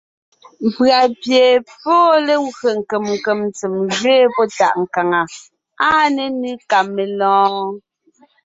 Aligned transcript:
Pʉ̀a 0.75 1.01
pie 1.21 1.45
pɔ́ 1.81 1.99
ée 2.13 2.19
legwé 2.27 2.69
nkem 2.79 3.03
nkem 3.15 3.39
tsem 3.55 3.73
ngẅeen 3.85 4.29
pɔ́ 4.35 4.45
tàʼ 4.57 4.73
nkàŋ. 4.83 5.09
Áa 5.87 6.03
nénʉ 6.15 6.49
ka 6.69 6.79
melɔ̀ɔn? 6.95 7.63